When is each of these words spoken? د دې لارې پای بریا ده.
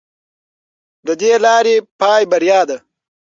د 1.07 1.09
دې 1.21 1.33
لارې 1.45 1.75
پای 1.99 2.21
بریا 2.31 2.59
ده. 2.69 2.77